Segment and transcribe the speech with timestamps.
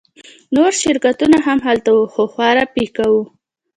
[0.55, 3.21] نور شرکتونه هم هلته وو خو خورا پیکه وو